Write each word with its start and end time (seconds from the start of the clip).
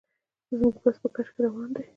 زموږ 0.57 0.75
بس 0.83 0.95
په 1.01 1.07
کش 1.15 1.27
کې 1.33 1.39
روان 1.45 1.69
دی. 1.75 1.83